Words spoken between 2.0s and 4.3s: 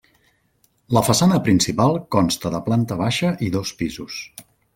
consta de planta baixa i dos pisos.